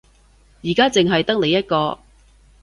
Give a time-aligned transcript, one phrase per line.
[0.63, 1.99] 而家淨係得你一個